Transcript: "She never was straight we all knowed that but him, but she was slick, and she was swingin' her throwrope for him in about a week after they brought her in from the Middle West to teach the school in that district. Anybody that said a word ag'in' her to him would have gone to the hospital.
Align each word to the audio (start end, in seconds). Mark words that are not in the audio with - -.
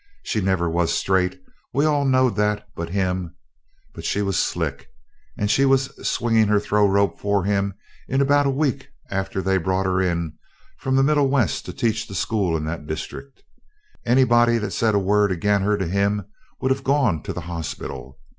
"She 0.23 0.41
never 0.41 0.67
was 0.67 0.91
straight 0.91 1.39
we 1.73 1.85
all 1.85 2.05
knowed 2.05 2.35
that 2.35 2.67
but 2.75 2.89
him, 2.89 3.35
but 3.93 4.03
she 4.03 4.23
was 4.23 4.39
slick, 4.39 4.89
and 5.37 5.47
she 5.51 5.63
was 5.63 5.93
swingin' 6.01 6.47
her 6.47 6.59
throwrope 6.59 7.19
for 7.19 7.43
him 7.43 7.75
in 8.07 8.19
about 8.19 8.47
a 8.47 8.49
week 8.49 8.89
after 9.11 9.43
they 9.43 9.57
brought 9.57 9.85
her 9.85 10.01
in 10.01 10.33
from 10.79 10.95
the 10.95 11.03
Middle 11.03 11.27
West 11.29 11.65
to 11.67 11.71
teach 11.71 12.07
the 12.07 12.15
school 12.15 12.57
in 12.57 12.65
that 12.65 12.87
district. 12.87 13.43
Anybody 14.03 14.57
that 14.57 14.71
said 14.71 14.95
a 14.95 14.97
word 14.97 15.31
ag'in' 15.31 15.61
her 15.61 15.77
to 15.77 15.85
him 15.87 16.25
would 16.59 16.71
have 16.71 16.83
gone 16.83 17.21
to 17.21 17.31
the 17.31 17.41
hospital. 17.41 18.17